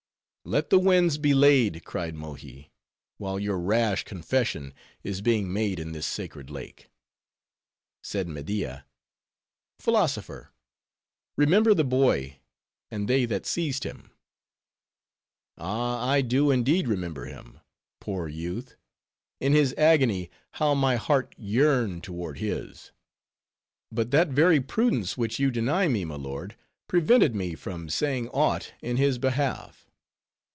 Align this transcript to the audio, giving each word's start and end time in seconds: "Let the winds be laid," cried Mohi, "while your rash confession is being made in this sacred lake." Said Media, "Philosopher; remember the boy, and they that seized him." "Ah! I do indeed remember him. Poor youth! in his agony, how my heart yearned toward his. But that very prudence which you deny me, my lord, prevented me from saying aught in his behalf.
"Let 0.43 0.71
the 0.71 0.79
winds 0.79 1.19
be 1.19 1.35
laid," 1.35 1.83
cried 1.85 2.15
Mohi, 2.15 2.71
"while 3.19 3.39
your 3.39 3.59
rash 3.59 4.03
confession 4.05 4.73
is 5.03 5.21
being 5.21 5.53
made 5.53 5.79
in 5.79 5.91
this 5.91 6.07
sacred 6.07 6.49
lake." 6.49 6.89
Said 8.01 8.27
Media, 8.27 8.87
"Philosopher; 9.79 10.49
remember 11.37 11.75
the 11.75 11.83
boy, 11.83 12.37
and 12.89 13.07
they 13.07 13.25
that 13.25 13.45
seized 13.45 13.83
him." 13.83 14.09
"Ah! 15.59 16.03
I 16.09 16.21
do 16.21 16.49
indeed 16.49 16.87
remember 16.87 17.25
him. 17.25 17.59
Poor 17.99 18.27
youth! 18.27 18.75
in 19.39 19.53
his 19.53 19.75
agony, 19.77 20.31
how 20.53 20.73
my 20.73 20.95
heart 20.95 21.35
yearned 21.37 22.03
toward 22.03 22.39
his. 22.39 22.91
But 23.91 24.09
that 24.09 24.29
very 24.29 24.59
prudence 24.59 25.15
which 25.15 25.37
you 25.37 25.51
deny 25.51 25.87
me, 25.87 26.03
my 26.03 26.15
lord, 26.15 26.55
prevented 26.87 27.35
me 27.35 27.53
from 27.53 27.89
saying 27.89 28.27
aught 28.29 28.73
in 28.81 28.97
his 28.97 29.19
behalf. 29.19 29.87